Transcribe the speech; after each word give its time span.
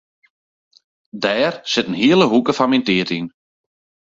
Dêr 1.23 1.53
sit 1.71 1.87
in 1.89 1.99
hiele 2.01 2.25
hoeke 2.31 2.53
fan 2.57 2.69
myn 2.71 2.85
tiid 2.87 3.09
yn. 3.17 3.27